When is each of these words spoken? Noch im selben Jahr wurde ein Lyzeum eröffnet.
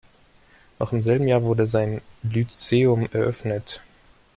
Noch 0.79 0.93
im 0.93 1.03
selben 1.03 1.27
Jahr 1.27 1.43
wurde 1.43 1.61
ein 1.77 2.01
Lyzeum 2.23 3.07
eröffnet. 3.13 3.81